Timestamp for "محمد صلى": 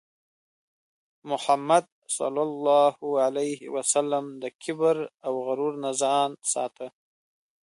1.31-2.41